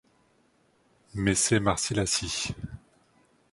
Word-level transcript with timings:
Mais 1.13 1.35
c'est 1.35 1.59
Marcilhacy. 1.59 2.55